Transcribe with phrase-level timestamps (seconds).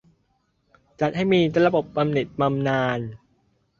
[0.99, 2.99] จัดให้มีระบบบำเหน็จบำนาญ